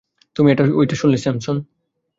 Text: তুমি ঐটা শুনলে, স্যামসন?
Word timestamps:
তুমি 0.35 0.47
ঐটা 0.79 0.95
শুনলে, 0.95 1.17
স্যামসন? 1.17 1.57